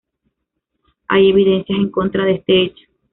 [1.09, 2.85] Hay evidencias en contra de este hecho.